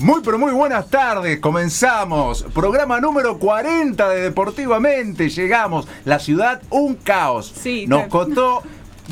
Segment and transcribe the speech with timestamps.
[0.00, 2.42] Muy pero muy buenas tardes, comenzamos.
[2.54, 5.28] Programa número 40 de Deportivamente.
[5.28, 7.52] Llegamos, la ciudad un caos.
[7.54, 8.62] Sí, Nos te- costó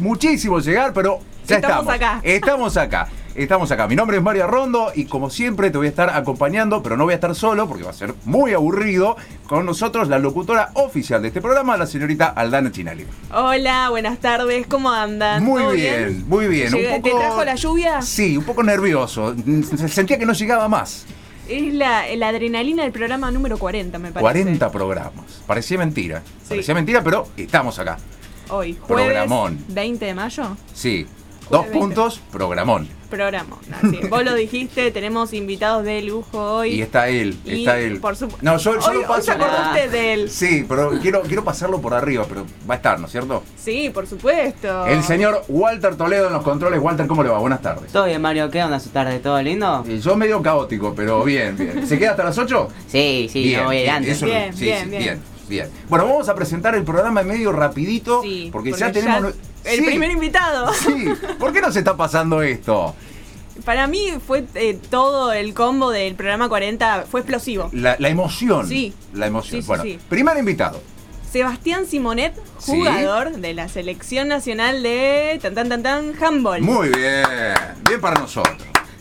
[0.01, 1.95] muchísimo llegar, pero ya Estamos estamos.
[1.95, 2.21] acá.
[2.23, 3.09] Estamos acá.
[3.38, 3.86] Estamos acá.
[3.86, 7.04] Mi nombre es Mario Rondo y como siempre te voy a estar acompañando, pero no
[7.04, 9.16] voy a estar solo porque va a ser muy aburrido.
[9.46, 13.07] Con nosotros la locutora oficial de este programa, la señorita Aldana Chinali.
[13.32, 15.45] Hola, buenas tardes, ¿cómo andan?
[15.45, 16.75] Muy ¿Todo bien, muy bien.
[16.75, 18.03] Un Llega- poco- ¿Te trajo la lluvia?
[18.03, 19.36] Sí, un poco nervioso.
[19.86, 21.07] Sentía que no llegaba más.
[21.49, 24.21] Es la, la adrenalina del programa número 40, me parece.
[24.21, 25.43] 40 programas.
[25.46, 26.22] Parecía mentira.
[26.43, 26.49] Sí.
[26.49, 27.99] Parecía mentira, pero estamos acá.
[28.50, 29.64] Hoy, jueves Programón.
[29.68, 31.07] 20 de mayo, Sí.
[31.50, 31.79] Dos 20.
[31.79, 32.88] puntos, programón.
[33.08, 33.58] programón.
[33.72, 34.11] Así es.
[34.11, 36.70] Vos lo dijiste, tenemos invitados de lujo hoy.
[36.74, 38.00] Y está él, Y, está él.
[38.00, 38.44] por supuesto.
[38.44, 39.33] No, yo, yo hoy, lo hoy paso.
[39.74, 40.30] se de él.
[40.30, 43.42] Sí, pero quiero, quiero pasarlo por arriba, pero va a estar, ¿no es cierto?
[43.56, 44.86] Sí, por supuesto.
[44.86, 46.80] El señor Walter Toledo en los controles.
[46.80, 47.38] Walter, ¿cómo le va?
[47.38, 47.91] Buenas tardes.
[47.92, 48.50] ¿Todo bien, Mario?
[48.50, 49.19] ¿Qué onda su tarde?
[49.20, 49.84] ¿Todo lindo?
[49.88, 51.86] Eh, Yo medio caótico, pero bien, bien.
[51.86, 52.68] ¿Se queda hasta las 8?
[52.88, 54.16] Sí, sí, bien, no voy a ir bien, antes.
[54.16, 55.02] eso- Bien, sí, bien, sí, bien.
[55.02, 55.68] bien, bien.
[55.88, 59.34] Bueno, vamos a presentar el programa medio rapidito, Sí, porque, ya tenemos...
[59.64, 60.72] El Sí, primer invitado.
[60.72, 62.94] Sí, ¿por qué nos está pasando esto?
[63.64, 67.68] Para mí fue eh, todo el combo del programa 40, fue explosivo.
[67.72, 68.68] La, la emoción.
[68.68, 68.94] Sí.
[69.12, 69.60] La emoción.
[69.62, 70.80] Sí, bueno, primer invitado.
[71.30, 76.62] Sebastián Simonet, jugador de la selección nacional de tan tan tan tan handball.
[76.62, 77.24] Muy bien.
[77.86, 78.56] Bien para nosotros.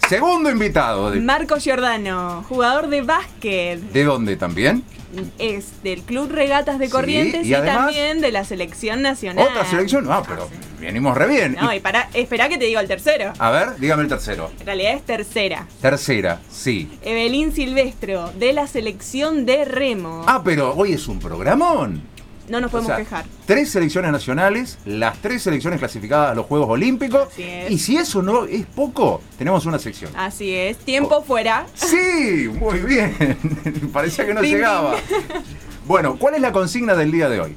[0.09, 1.11] Segundo invitado.
[1.11, 4.83] ¿De, Marco Giordano, jugador de básquet, ¿de dónde también?
[5.39, 9.47] Es del Club Regatas de Sí, Corrientes y y, además- también de la selección nacional.
[9.49, 10.07] Otra selección.
[10.09, 11.57] Ah, pero venimos re bien.
[11.59, 13.33] No, Y- y para, espera que te digo el tercero.
[13.37, 14.51] a ver, dígame el tercero.
[14.59, 15.67] En realidad es tercera.
[15.81, 16.89] Tercera, sí.
[17.03, 20.23] Evelyn Silvestro, de la selección de Remo.
[20.27, 22.01] Ah, pero hoy es un programón.
[22.47, 23.25] No nos O podemos sea, quejar.
[23.45, 27.29] Tres selecciones nacionales, las tres selecciones clasificadas a los Juegos Olímpicos.
[27.69, 30.11] Y si eso no es poco, tenemos una sección.
[30.15, 31.65] Así es, tiempo fuera.
[31.73, 33.15] Sí, muy bien.
[33.93, 34.95] Parecía que no llegaba.
[35.85, 37.55] Bueno, ¿cuál es la consigna del día de hoy?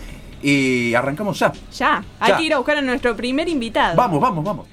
[0.45, 1.53] Y arrancamos ya.
[1.77, 2.37] Ya, hay Ya.
[2.39, 3.95] que ir a buscar a nuestro primer invitado.
[3.97, 4.67] Vamos, vamos, vamos.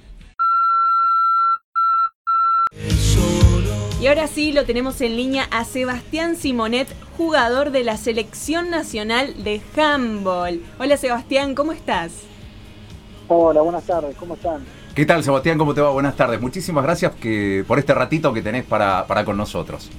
[4.01, 6.87] Y ahora sí lo tenemos en línea a Sebastián Simonet,
[7.17, 10.61] jugador de la Selección Nacional de Handball.
[10.79, 12.13] Hola Sebastián, ¿cómo estás?
[13.27, 14.63] Hola, buenas tardes, ¿cómo están?
[14.95, 15.57] ¿Qué tal, Sebastián?
[15.57, 15.89] ¿Cómo te va?
[15.89, 16.39] Buenas tardes.
[16.39, 19.89] Muchísimas gracias que, por este ratito que tenés para, para con nosotros.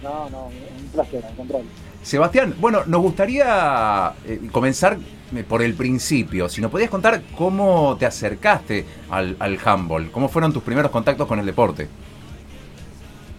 [0.00, 1.66] No, no, un placer, al contrario.
[2.04, 4.96] Sebastián, bueno, nos gustaría eh, comenzar
[5.34, 6.48] eh, por el principio.
[6.48, 11.26] Si nos podías contar cómo te acercaste al, al handball, cómo fueron tus primeros contactos
[11.26, 11.88] con el deporte.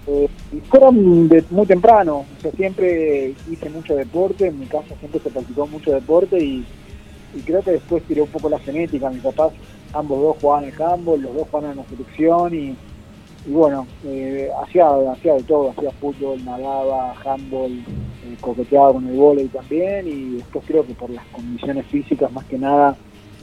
[0.09, 0.29] Eh,
[0.69, 5.67] fueron de muy temprano, yo siempre hice mucho deporte, en mi casa siempre se practicó
[5.67, 6.65] mucho deporte y,
[7.45, 9.51] creo que después tiré un poco la genética, mis papás
[9.93, 12.75] ambos dos jugaban el handball, los dos jugaban en la selección y,
[13.47, 19.47] bueno, eh, hacía, hacía de todo, hacía fútbol, nadaba, handball, eh, coqueteaba con el vóley
[19.49, 22.95] también y después creo que por las condiciones físicas más que nada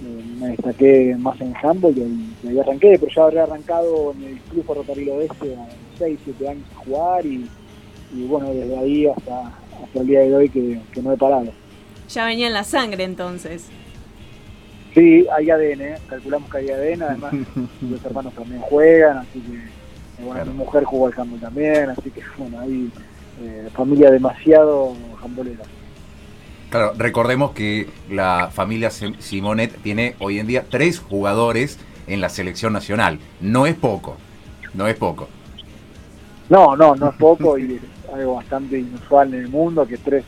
[0.02, 4.41] eh, me destaqué más en handball y ahí, arranqué, pero ya habría arrancado en el
[4.41, 5.56] Club Ferrocarril Oeste
[5.99, 7.49] 6, 7 años a jugar y,
[8.15, 11.53] y bueno, desde ahí hasta, hasta el día de hoy que, que no he parado.
[12.09, 13.66] Ya venía en la sangre entonces.
[14.94, 15.94] Sí, hay ADN, ¿eh?
[16.09, 17.32] calculamos que hay ADN, además
[17.81, 19.58] los hermanos también juegan, así que
[20.23, 20.50] bueno, Claro.
[20.52, 22.88] mi mujer jugó al handball también, así que bueno, hay
[23.43, 25.64] eh, familia demasiado handbolera.
[26.70, 32.29] Claro, recordemos que la familia Sim- Simonet tiene hoy en día tres jugadores en la
[32.29, 33.19] selección nacional.
[33.41, 34.17] No es poco,
[34.75, 35.29] no es poco.
[36.49, 40.25] No, no, no es poco y es algo bastante inusual en el mundo que tres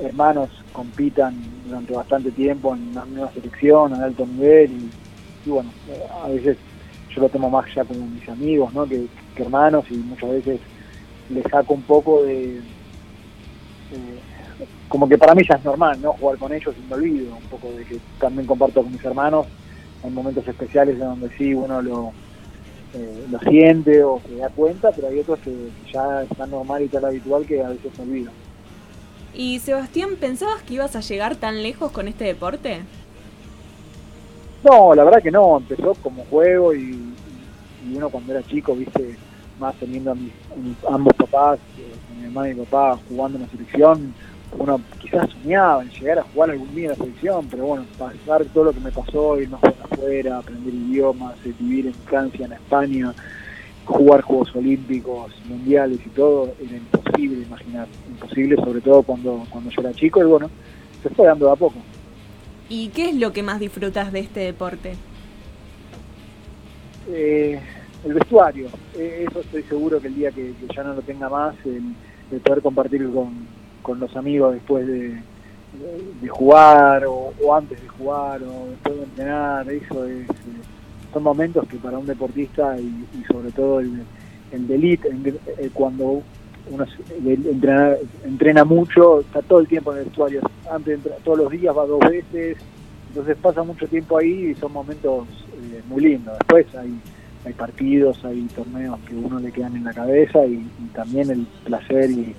[0.00, 1.34] hermanos compitan
[1.66, 4.70] durante bastante tiempo en una misma selección, a alto nivel
[5.44, 6.56] y, bueno, eh, a veces
[7.14, 8.86] yo lo tomo más ya como mis amigos, ¿no?
[8.86, 9.06] Que,
[9.36, 10.60] hermanos y muchas veces
[11.30, 12.60] les saco un poco de...
[14.88, 16.12] como que para mí ya es normal, ¿no?
[16.12, 19.46] Jugar con ellos y me olvido un poco de que también comparto con mis hermanos.
[20.04, 22.12] Hay momentos especiales en donde sí uno lo,
[22.94, 26.88] eh, lo siente o se da cuenta, pero hay otros que ya están normal y
[26.88, 28.34] tal habitual que a veces se olvidan.
[29.34, 32.82] Y Sebastián, ¿pensabas que ibas a llegar tan lejos con este deporte?
[34.62, 37.14] No, la verdad que no, empezó como juego y,
[37.88, 39.16] y uno cuando era chico, viste,
[39.58, 43.38] más teniendo a mis, a mis ambos papás, eh, mi mamá y mi papá jugando
[43.38, 44.14] en la selección,
[44.58, 48.44] uno quizás soñaba en llegar a jugar algún día en la selección, pero bueno, pasar
[48.46, 49.71] todo lo que me pasó, irnos por
[50.32, 53.14] aprender idiomas, eh, vivir en Francia, en España,
[53.84, 59.80] jugar Juegos Olímpicos, Mundiales y todo, era imposible imaginar, imposible sobre todo cuando, cuando yo
[59.80, 60.50] era chico y bueno,
[61.02, 61.76] se fue dando de a poco.
[62.68, 64.94] ¿Y qué es lo que más disfrutas de este deporte?
[67.08, 67.60] Eh,
[68.04, 71.28] el vestuario, eh, eso estoy seguro que el día que, que ya no lo tenga
[71.28, 71.94] más, el,
[72.30, 73.46] el poder compartir con,
[73.82, 75.20] con los amigos después de,
[76.20, 80.62] de, jugar o, antes de jugar o después de entrenar, eso es, eh,
[81.12, 84.02] son momentos que para un deportista y, sobre todo el,
[84.52, 86.22] el de elite, el, el, cuando
[86.70, 86.86] uno
[87.24, 90.40] entrena, entrena, mucho, está todo el tiempo en el vestuario,
[90.70, 92.56] antes todos los días va dos veces,
[93.08, 96.38] entonces pasa mucho tiempo ahí y son momentos eh, muy lindos.
[96.38, 96.98] Después hay,
[97.44, 101.46] hay partidos, hay torneos que uno le quedan en la cabeza y, y también el
[101.64, 102.34] placer y,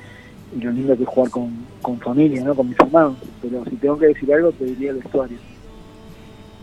[0.55, 1.51] y, lo lindo que jugar con,
[1.81, 2.55] con familia, ¿no?
[2.55, 3.15] con mis hermanos.
[3.41, 5.37] Pero si tengo que decir algo, te diría el vestuario.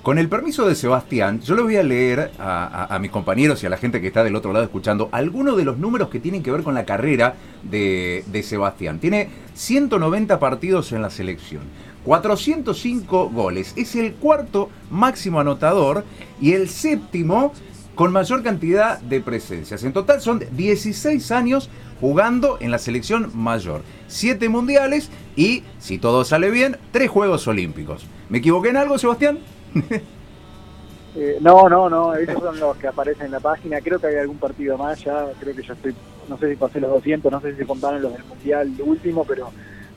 [0.03, 3.63] Con el permiso de Sebastián, yo le voy a leer a, a, a, mis compañeros
[3.63, 6.21] y a la gente que está del otro lado escuchando algunos de los números que
[6.21, 8.99] tienen que ver con la carrera de, de Sebastián.
[8.99, 11.65] Tiene 190 partidos en la selección,
[12.07, 16.05] 405 goles, es el cuarto máximo anotador
[16.41, 17.53] y el séptimo
[17.95, 19.85] con mayor cantidad de presencias.
[19.85, 21.69] En total son 16 años
[22.01, 28.07] jugando en la selección mayor, 7 mundiales y, si todo sale bien, 3 Juegos Olímpicos.
[28.29, 29.39] ¿Me equivoqué en algo, Sebastián?
[31.17, 33.81] eh, no, no, no, esos son los que aparecen en la página.
[33.81, 35.95] Creo que hay algún partido más ya, creo que ya estoy,
[36.29, 39.25] no sé si pasé los 200, no sé si se contaron los del mundial último,
[39.25, 39.51] pero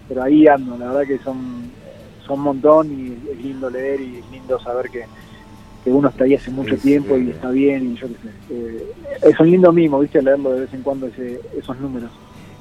[0.08, 0.78] pero ahí ando.
[0.78, 1.72] La verdad que son,
[2.26, 5.06] son un montón y es lindo leer y es lindo saber que,
[5.84, 7.26] que uno está ahí hace mucho sí, tiempo sí.
[7.26, 8.30] y está bien y yo qué sé.
[8.52, 8.86] Eh,
[9.24, 12.10] es un lindo mimo, viste, leerlo de vez en cuando ese, esos números.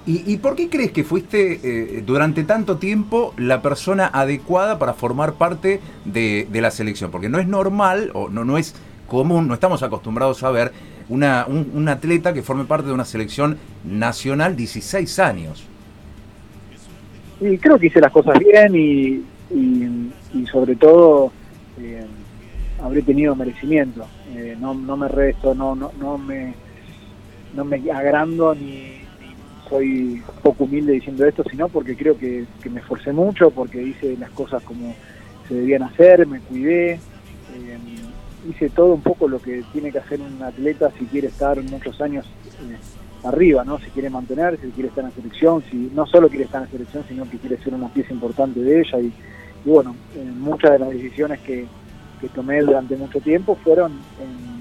[0.04, 4.94] ¿Y, ¿Y, por qué crees que fuiste eh, durante tanto tiempo la persona adecuada para
[4.94, 7.12] formar parte de, de, la selección?
[7.12, 8.74] Porque no es normal o no, no es
[9.06, 10.72] común, no estamos acostumbrados a ver
[11.08, 15.64] una, un, un, atleta que forme parte de una selección nacional 16 años.
[17.40, 19.22] Y creo que hice las cosas bien y,
[19.54, 21.30] y, y sobre todo
[21.80, 22.04] eh,
[22.82, 24.06] habré tenido merecimiento.
[24.34, 26.54] Eh, no, no me resto, no, no, no me
[27.54, 29.02] no me agrando ni,
[29.68, 34.30] soy poco humilde diciendo esto, sino porque creo que, me esforcé mucho, porque hice las
[34.30, 34.94] cosas como
[35.48, 37.78] se debían hacer, me cuidé, eh,
[38.48, 42.00] hice todo un poco lo que tiene que hacer un atleta si quiere estar muchos
[42.00, 42.76] años eh,
[43.26, 43.78] arriba, ¿no?
[43.78, 46.66] Si quiere mantenerse, si quiere estar en la selección, si no solo quiere estar en
[46.66, 49.12] la selección, sino que quiere ser una pieza importante de ella y,
[49.64, 51.66] y bueno, eh, muchas de las decisiones que,
[52.22, 54.52] que, tomé durante mucho tiempo fueron en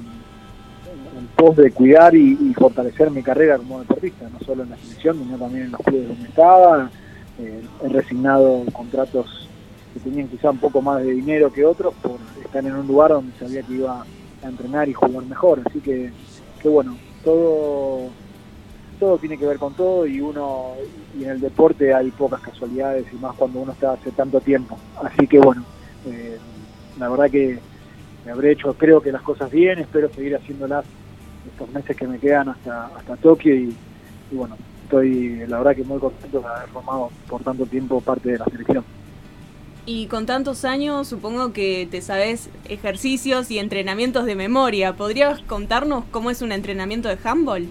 [1.18, 5.18] en pos de cuidar y, fortalecer mi carrera como deportista, no solo en la selección,
[5.20, 6.90] sino también en los clubes donde estaba.
[7.40, 9.48] Eh, he resignado contratos
[9.94, 13.12] que tenían quizá un poco más de dinero que otros por estar en un lugar
[13.12, 14.06] donde sabía que iba
[14.44, 15.62] a entrenar y jugar mejor.
[15.66, 16.12] Así que,
[16.62, 18.10] que bueno, todo
[19.00, 20.74] todo tiene que ver con todo y uno
[21.18, 24.78] y en el deporte hay pocas casualidades y más cuando uno está hace tanto tiempo.
[25.04, 25.64] Así que bueno,
[26.06, 26.38] eh,
[27.00, 27.60] la verdad que
[28.26, 30.86] me habré hecho creo que las cosas bien, espero seguir haciéndolas
[31.52, 33.76] estos meses que me quedan hasta, hasta Tokio y,
[34.32, 38.32] y, bueno, estoy la verdad que muy contento de haber formado por tanto tiempo parte
[38.32, 38.84] de la selección.
[39.86, 44.94] Y con tantos años supongo que te sabes ejercicios y entrenamientos de memoria.
[44.94, 47.68] ¿Podrías contarnos cómo es un entrenamiento de handball?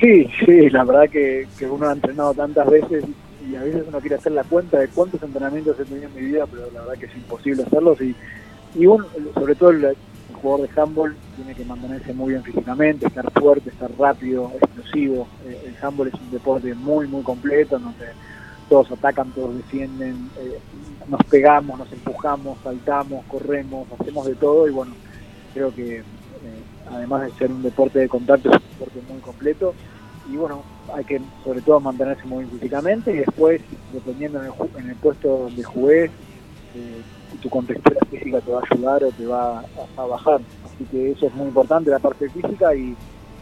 [0.00, 3.04] Sí, sí, la verdad que, que uno ha entrenado tantas veces
[3.48, 6.20] y a veces uno quiere hacer la cuenta de cuántos entrenamientos he tenido en mi
[6.22, 8.14] vida, pero la verdad que es imposible hacerlos y,
[8.74, 9.96] y uno, sobre todo el, el
[10.40, 15.26] jugador de handball tiene que mantenerse muy bien físicamente, estar fuerte, estar rápido, explosivo.
[15.46, 18.06] Eh, el handball es un deporte muy, muy completo, donde
[18.68, 20.58] todos atacan, todos defienden, eh,
[21.08, 24.92] nos pegamos, nos empujamos, saltamos, corremos, hacemos de todo y bueno,
[25.52, 26.02] creo que eh,
[26.90, 29.74] además de ser un deporte de contacto, es un deporte muy completo
[30.30, 33.60] y bueno, hay que sobre todo mantenerse muy bien físicamente y después,
[33.92, 36.10] dependiendo en el, en el puesto donde jugués,
[36.74, 37.02] eh,
[37.40, 39.64] tu contextura física te va a ayudar o te va a,
[39.96, 40.40] a, bajar.
[40.64, 42.96] Así que eso es muy importante, la parte física y,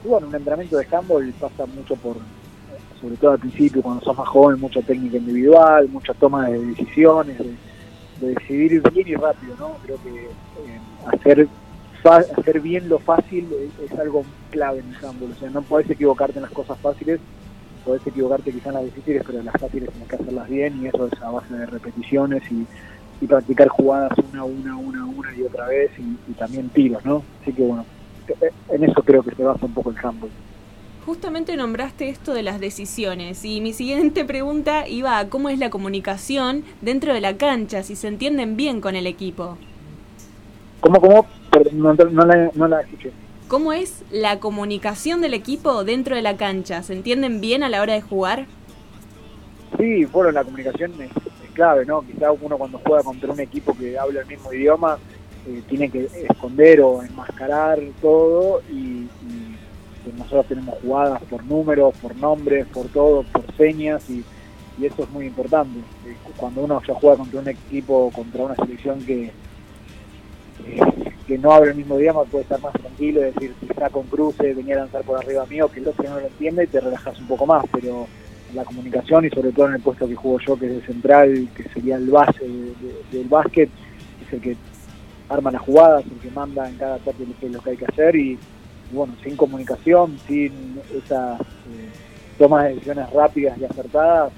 [0.04, 2.16] y bueno, un entrenamiento de handball pasa mucho por,
[3.00, 7.38] sobre todo al principio, cuando sos más joven, mucha técnica individual, mucha toma de decisiones,
[7.38, 7.54] de,
[8.20, 9.76] de decidir bien y rápido, ¿no?
[9.82, 11.48] Creo que eh, hacer
[12.10, 13.48] hacer bien lo fácil
[13.84, 15.32] es, algo clave en el handball.
[15.32, 17.20] O sea, no podés equivocarte en las cosas fáciles,
[17.84, 20.86] podés equivocarte quizás en las difíciles, pero en las fáciles tienes que hacerlas bien y
[20.88, 22.66] eso es a base de repeticiones y,
[23.22, 27.22] practicar jugadas una, una, una, una y otra vez y, también tiros, ¿no?
[27.40, 27.86] Así que bueno,
[28.68, 30.30] en eso creo que se basa un poco el handball.
[31.06, 35.70] Justamente nombraste esto de las decisiones y mi siguiente pregunta iba a cómo es la
[35.70, 39.56] comunicación dentro de la cancha, si se entienden bien con el equipo.
[40.80, 41.41] ¿Cómo, cómo?
[41.72, 43.12] No, no, la, escuché.
[43.48, 46.82] ¿Cómo es la comunicación del equipo dentro de la cancha?
[46.82, 48.46] ¿Se entienden bien a la hora de jugar?
[49.78, 51.10] Sí, bueno, la comunicación es,
[51.52, 52.00] clave, ¿no?
[52.00, 54.96] Quizá uno cuando juega contra un equipo que habla el mismo idioma
[55.46, 59.08] eh, tiene que esconder o enmascarar todo y,
[60.16, 64.24] nosotros tenemos jugadas por números, por nombres, por todo, por señas y,
[64.82, 65.78] eso es muy importante.
[66.06, 69.30] Eh, cuando uno ya juega contra un equipo, contra una selección que,
[71.26, 74.06] que no habla el mismo idioma puede estar más tranquilo, es decir, si está con
[74.06, 76.80] cruce, venía a lanzar por arriba mío, que el otro no lo entiende y te
[76.80, 78.06] relajas un poco más, pero
[78.54, 81.48] la comunicación y sobre todo en el puesto que juego yo, que es el central,
[81.54, 82.44] que sería el base
[83.10, 83.70] del básquet,
[84.26, 84.56] es el que
[85.28, 88.38] arma las jugadas, el que manda en cada parte lo que hay que hacer y,
[88.92, 91.88] bueno, sin comunicación, sin esa eh,
[92.38, 94.32] toma de decisiones rápidas y acertadas,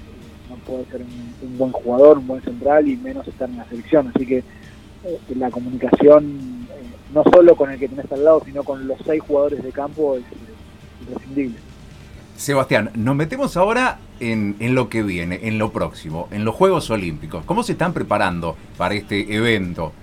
[0.49, 4.11] no puede ser un buen jugador, un buen central y menos estar en la selección,
[4.15, 4.43] así que
[5.05, 6.83] eh, la comunicación, eh,
[7.13, 10.17] no solo con el que tenés al lado, sino con los seis jugadores de campo,
[10.17, 10.23] es
[11.01, 11.57] imprescindible.
[12.35, 16.89] Sebastián, nos metemos ahora en, en, lo que viene, en lo próximo, en los Juegos
[16.89, 17.45] Olímpicos.
[17.45, 19.93] ¿Cómo se están preparando para este evento?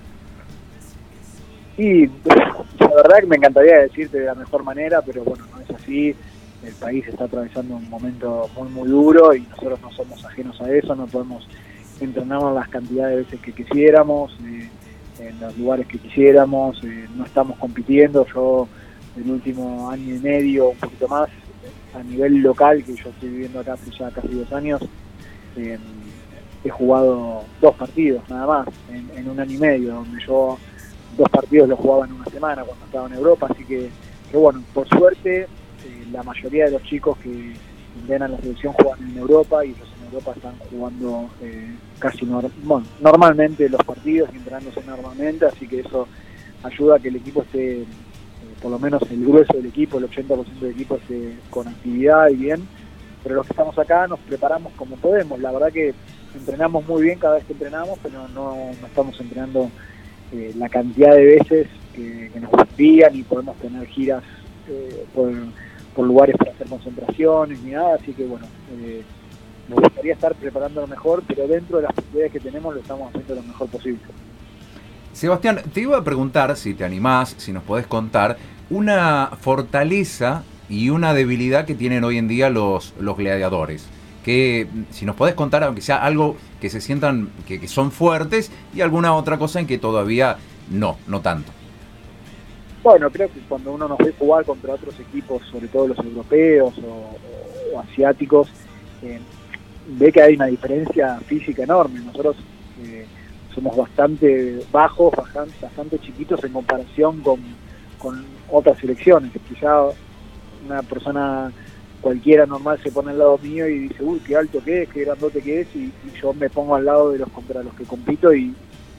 [1.77, 5.69] Y la verdad que me encantaría decirte de la mejor manera, pero bueno, no es
[5.69, 6.15] así.
[6.63, 10.71] El país está atravesando un momento muy, muy duro y nosotros no somos ajenos a
[10.71, 11.47] eso, no podemos
[11.99, 14.37] entrenar las cantidades de veces que quisiéramos.
[14.45, 14.69] Eh,
[15.19, 18.67] en los lugares que quisiéramos, eh, no estamos compitiendo, yo
[19.15, 21.29] el último año y medio, un poquito más,
[21.93, 24.81] a nivel local, que yo estoy viviendo acá hace ya casi dos años,
[25.55, 25.77] eh,
[26.63, 30.57] he jugado dos partidos nada más en, un año y medio, donde yo
[31.17, 33.89] dos partidos los jugaba en una semana cuando estaba en Europa, así que,
[34.33, 35.47] bueno, por suerte eh,
[36.11, 37.53] la mayoría de los chicos que
[38.11, 43.83] a la selección juegan en Europa y los Europa están jugando eh, casi normalmente los
[43.83, 46.07] partidos y entrenándose normalmente, así que eso
[46.63, 47.85] ayuda a que el equipo esté, eh,
[48.61, 52.35] por lo menos el grueso del equipo, el 80% del equipo esté con actividad y
[52.35, 52.67] bien,
[53.23, 55.93] pero los que estamos acá nos preparamos como podemos, la verdad que
[56.35, 58.55] entrenamos muy bien cada vez que entrenamos, pero no,
[58.85, 59.69] estamos entrenando
[60.31, 64.23] eh, la cantidad de veces que, nos gustaría, ni podemos tener giras
[64.67, 65.31] eh, por,
[65.95, 68.45] por, lugares para hacer concentraciones ni nada, así que bueno,
[69.67, 73.09] me gustaría estar preparando lo mejor, pero dentro de las posibilidades que tenemos lo estamos
[73.09, 73.99] haciendo lo mejor posible.
[75.13, 78.37] Sebastián, te iba a preguntar, si te animás, si nos podés contar,
[78.69, 83.85] una fortaleza y una debilidad que tienen hoy en día los, los gladiadores.
[84.25, 88.81] Que si nos podés contar, aunque sea algo que se sientan que, son fuertes y
[88.81, 90.37] alguna otra cosa en que todavía
[90.71, 91.51] no, no tanto.
[92.81, 96.73] Bueno, creo que cuando uno nos ve jugar contra otros equipos, sobre todo los europeos
[96.79, 98.49] o, asiáticos,
[99.01, 99.19] eh,
[99.87, 101.99] ve que hay una diferencia física enorme.
[101.99, 102.37] Nosotros
[102.83, 103.05] eh,
[103.53, 105.13] somos bastante bajos,
[105.61, 107.63] bastante, chiquitos en comparación con,
[108.51, 109.31] otras selecciones.
[109.47, 109.85] Quizá
[110.65, 111.51] una persona
[112.01, 115.05] cualquiera normal se pone al lado mío y dice, uy, qué alto que es, qué
[115.05, 118.33] grandote que es, y, yo me pongo al lado de los contra los que compito
[118.33, 118.53] y,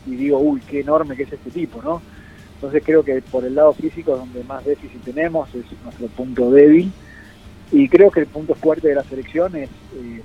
[0.07, 2.01] digo, uy, qué enorme que es este tipo, ¿no?
[2.55, 6.91] Entonces creo que por el lado físico donde más déficit tenemos, es nuestro punto débil,
[7.71, 10.23] y creo que el punto fuerte de la selección es eh,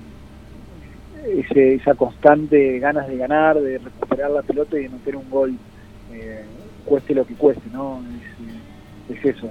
[1.24, 5.54] esa constante ganas de ganar, de recuperar la pelota y de meter un gol,
[6.12, 6.44] eh,
[6.84, 8.02] cueste lo que cueste, ¿no?
[9.08, 9.50] Es, eh, eso.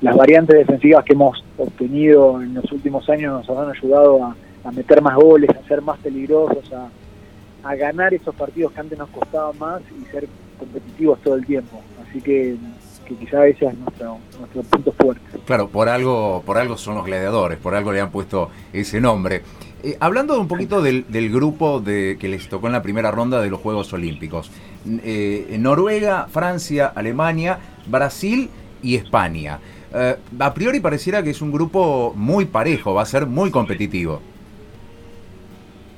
[0.00, 4.36] las variantes defensivas que hemos obtenido en los últimos años nos han ayudado a,
[4.72, 9.58] meter más goles, a ser más peligrosos, a, ganar esos partidos que antes nos costaban
[9.58, 10.28] más y ser
[10.58, 11.80] competitivos todo el tiempo.
[12.06, 12.56] Así que
[13.04, 15.22] que quizá ese es nuestro, nuestro punto fuerte.
[15.44, 19.42] Claro, por algo, por algo son los gladiadores, por algo le han puesto ese nombre.
[19.84, 23.50] Eh, hablando un poquito del, grupo de, que les tocó en la primera ronda de
[23.50, 24.50] los Juegos Olímpicos,
[25.02, 28.48] eh, Noruega, Francia, Alemania, Brasil
[28.82, 29.58] y España.
[29.94, 34.22] Eh, a priori pareciera que es un grupo muy parejo, va a ser muy competitivo.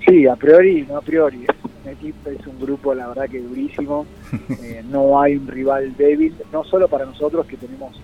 [0.04, 1.44] Sí, a priori, no a priori.
[1.44, 4.04] Es un equipo, es un grupo, la verdad que durísimo.
[4.90, 7.94] no hay un rival débil, no solo para nosotros que tenemos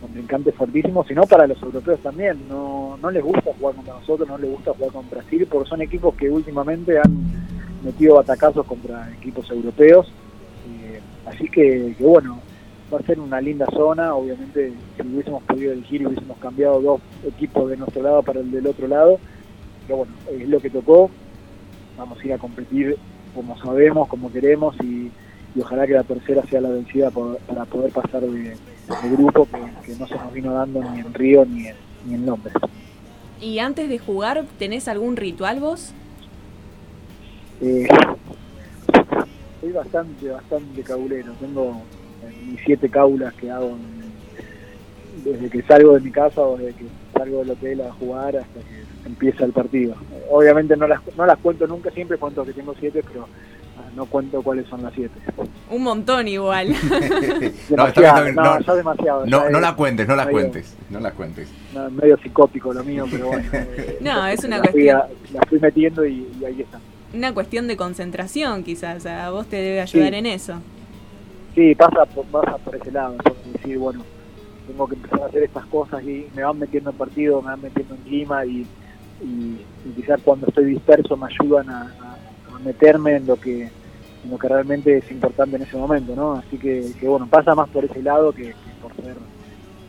[0.00, 2.48] contrincantes fortísimos, sino para los europeos también.
[2.48, 5.82] No, no les gusta jugar contra nosotros, no les gusta jugar con Brasil, porque son
[5.82, 7.16] equipos que últimamente han
[7.82, 10.12] metido atacazos contra equipos europeos.
[10.68, 12.38] Eh, así que, que, bueno,
[12.92, 17.68] va a ser una linda zona, obviamente si hubiésemos podido elegir hubiésemos cambiado dos equipos
[17.70, 19.18] de nuestro lado para el del otro lado,
[19.86, 21.10] pero bueno, es lo que tocó,
[21.98, 22.96] vamos a ir a competir
[23.34, 25.10] como sabemos, como queremos y,
[25.58, 28.56] ojalá que la tercera sea la vencida para poder pasar de,
[29.10, 29.46] grupo
[29.84, 31.76] que, no se nos vino dando ni en Río ni en,
[32.06, 32.54] ni en Londres.
[33.40, 35.92] ¿Y antes de jugar tenés algún ritual vos?
[37.60, 37.86] Eh,
[39.60, 41.32] soy bastante, bastante cabulero.
[41.40, 41.82] Tengo
[42.46, 43.76] mis siete caulas que hago
[45.24, 48.60] desde que salgo de mi casa o desde que salgo del hotel a jugar hasta
[48.60, 49.94] que empieza el partido.
[50.30, 53.28] Obviamente no las, no las cuento nunca, siempre cuento que tengo siete, pero
[53.94, 55.18] no cuento cuáles son las siete.
[55.70, 56.68] Un montón igual.
[57.70, 59.26] no, no, demasiado.
[59.26, 61.48] No, la cuentes, no las cuentes, no las cuentes.
[61.90, 63.44] medio psicótico lo mío, pero bueno.
[64.00, 65.02] no, es una cuestión.
[65.32, 66.80] la fui metiendo y, ahí está.
[67.14, 70.60] Una cuestión de concentración quizás, a vos te debe ayudar en eso.
[71.54, 74.04] Sí, pasa por, pasa por ese lado, por decir, bueno,
[74.68, 77.62] tengo que empezar a hacer estas cosas y me van metiendo en partido, me van
[77.62, 78.66] metiendo en clima y,
[79.96, 82.07] quizás cuando estoy disperso me ayudan a,
[82.64, 83.70] meterme en lo que
[84.24, 86.34] en lo que realmente es importante en ese momento, ¿no?
[86.34, 89.16] Así que, bueno, pasa más por ese lado que, por ser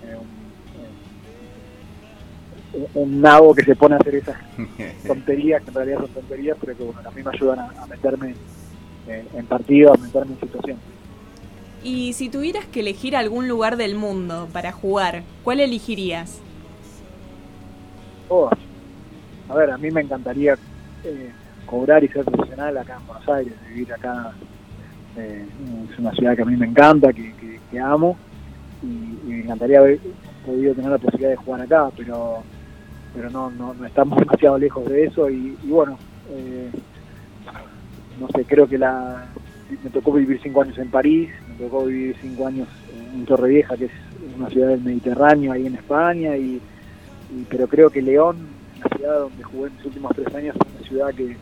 [0.06, 0.16] eh,
[2.76, 4.38] un, eh, un, nabo que se pone a hacer esas
[5.08, 8.36] tonterías, que en realidad son tonterías, pero que bueno, a mí me ayudan a, meterme
[9.08, 10.78] en partido, a meterme en situación.
[11.84, 16.40] Y si tuvieras que elegir algún lugar del mundo para jugar, ¿cuál elegirías?
[18.28, 18.50] Oh,
[19.48, 20.56] a ver, a mí me encantaría
[21.04, 21.32] eh,
[21.70, 24.32] cobrar y ser profesional acá en Buenos Aires, vivir acá.
[25.18, 25.46] Eh,
[25.92, 28.18] es una ciudad que a mí me encanta, que, amo,
[28.82, 30.00] y, me encantaría haber
[30.46, 32.44] podido tener la posibilidad de jugar acá, pero
[33.14, 35.98] pero no, no, estamos demasiado lejos de eso y, bueno,
[36.32, 36.70] eh,
[38.20, 39.26] no sé, creo que la,
[39.84, 42.68] me tocó vivir cinco años en París, me tocó vivir cinco años
[43.14, 43.92] en Torrevieja, que es
[44.38, 46.62] una ciudad del Mediterráneo, ahí en España, y,
[47.50, 48.38] pero creo que León,
[48.80, 51.36] la ciudad donde jugué en mis últimos tres años, es una ciudad que,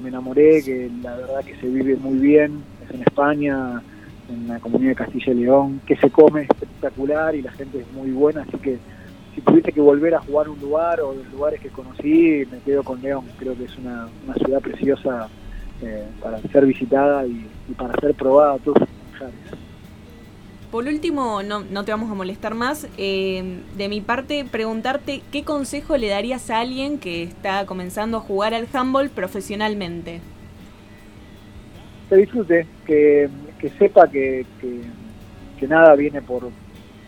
[0.00, 3.82] me enamoré, que la verdad que se vive muy bien, es en España,
[4.28, 7.92] en la comunidad de Castilla y León, que se come espectacular y la gente es
[7.92, 8.78] muy buena, así que
[9.34, 12.82] si tuviese que volver a jugar un lugar o los lugares que conocí, me quedo
[12.82, 14.08] con León, creo que es una,
[14.44, 15.28] ciudad preciosa
[15.82, 19.58] eh, para ser visitada y, para ser probada todos sus
[20.72, 22.88] Por último, no, no, te vamos a molestar más.
[22.96, 28.20] Eh, de mi parte, preguntarte qué consejo le darías a alguien que está comenzando a
[28.20, 30.20] jugar al handball profesionalmente.
[32.08, 33.28] Que disfrute, que,
[33.78, 34.46] sepa que,
[35.58, 36.48] que, nada viene por,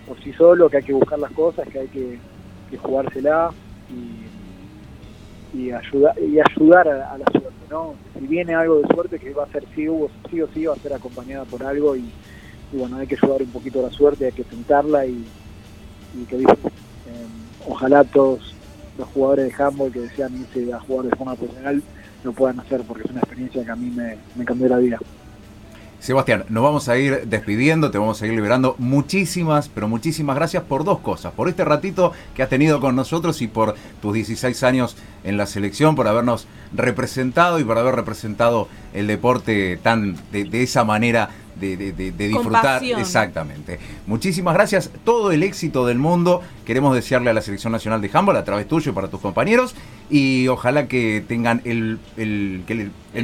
[0.06, 2.18] por sí solo, que hay que buscar las cosas, que hay que,
[2.70, 3.50] que jugársela
[3.90, 4.24] y
[5.54, 7.94] y, ayuda, y ayudar a, la suerte, ¿no?
[8.18, 10.08] Si viene algo de suerte, que va a ser sí, o
[10.52, 12.10] sí va a ser acompañada por algo y,
[12.72, 15.24] bueno, hay que ayudar un poquito la suerte, hay que tentarla y,
[16.28, 16.46] que eh,
[17.66, 18.54] ojalá todos
[18.96, 21.82] los jugadores de handball que desean irse a jugar de forma profesional
[22.24, 24.98] lo puedan hacer porque es una experiencia que a mí me, cambió la vida.
[26.00, 28.74] Sebastián, nos vamos a ir despidiendo, te vamos a ir liberando.
[28.78, 31.32] Muchísimas, pero muchísimas gracias por dos cosas.
[31.32, 35.46] Por este ratito que has tenido con nosotros y por tus 16 años en la
[35.46, 42.12] selección, por habernos representado y por haber representado el deporte tan de esa manera de,
[42.16, 42.82] disfrutar.
[42.82, 43.78] Exactamente.
[44.06, 44.90] Muchísimas gracias.
[45.04, 46.42] Todo el éxito del mundo.
[46.64, 49.74] Queremos desearle a la Selección Nacional de Handball a través tuyo y para tus compañeros.
[50.10, 52.62] Y ojalá que tengan el, el,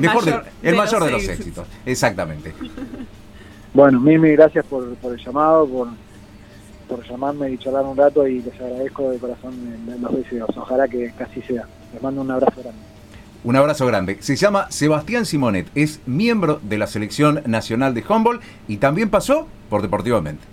[0.00, 1.66] mejor mayor, de, el mayor de los, éxitos.
[1.86, 2.54] Exactamente.
[3.72, 5.88] Bueno, Mimi, gracias por, por el llamado, por,
[6.88, 9.54] por llamarme y charlar un rato y les agradezco de corazón
[10.00, 10.50] los deseos.
[10.56, 11.68] Ojalá que casi sea.
[11.92, 12.89] Les mando un abrazo grande.
[13.42, 14.18] Un abrazo grande.
[14.20, 19.48] Se llama Sebastián Simonet, es miembro de la Selección Nacional de Humboldt y también pasó
[19.70, 20.44] por Deportivamente.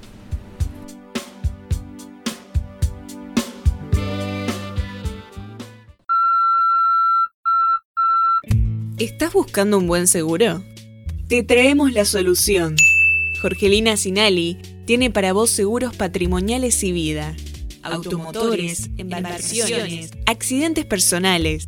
[8.98, 10.64] ¿Estás buscando un buen seguro?
[11.28, 12.76] Te traemos la solución.
[13.42, 17.36] Jorgelina Sinali tiene para vos seguros patrimoniales y vida,
[17.84, 21.68] automotores, embarcaciones, accidentes personales